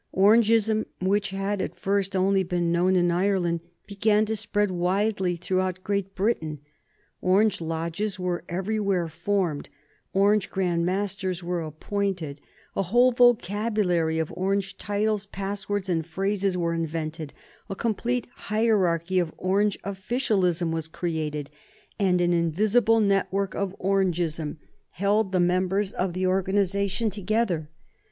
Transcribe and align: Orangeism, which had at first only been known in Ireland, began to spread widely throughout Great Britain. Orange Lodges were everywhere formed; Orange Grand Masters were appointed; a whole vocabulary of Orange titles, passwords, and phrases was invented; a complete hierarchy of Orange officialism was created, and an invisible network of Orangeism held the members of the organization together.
Orangeism, 0.13 0.87
which 0.99 1.29
had 1.29 1.61
at 1.61 1.75
first 1.75 2.15
only 2.15 2.41
been 2.41 2.71
known 2.71 2.95
in 2.95 3.11
Ireland, 3.11 3.59
began 3.85 4.25
to 4.25 4.35
spread 4.35 4.71
widely 4.71 5.35
throughout 5.35 5.83
Great 5.83 6.15
Britain. 6.15 6.57
Orange 7.21 7.61
Lodges 7.61 8.17
were 8.19 8.43
everywhere 8.49 9.07
formed; 9.07 9.69
Orange 10.11 10.49
Grand 10.49 10.87
Masters 10.87 11.43
were 11.43 11.61
appointed; 11.61 12.41
a 12.75 12.81
whole 12.81 13.11
vocabulary 13.11 14.17
of 14.17 14.33
Orange 14.35 14.75
titles, 14.79 15.27
passwords, 15.27 15.87
and 15.87 16.03
phrases 16.03 16.57
was 16.57 16.73
invented; 16.73 17.31
a 17.69 17.75
complete 17.75 18.25
hierarchy 18.47 19.19
of 19.19 19.31
Orange 19.37 19.77
officialism 19.83 20.71
was 20.71 20.87
created, 20.87 21.51
and 21.99 22.21
an 22.21 22.33
invisible 22.33 22.99
network 23.01 23.53
of 23.53 23.75
Orangeism 23.77 24.57
held 24.89 25.31
the 25.31 25.39
members 25.39 25.91
of 25.91 26.13
the 26.13 26.25
organization 26.25 27.11
together. 27.11 27.69